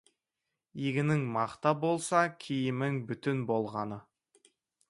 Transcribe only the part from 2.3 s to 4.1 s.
киімің бүтін болғаны.